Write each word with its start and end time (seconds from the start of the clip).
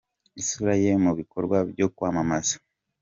isura 0.41 0.73
ye 0.83 0.91
mu 1.03 1.11
bikorwa 1.19 1.57
byo 1.71 1.87
kwamamaza. 1.95 2.55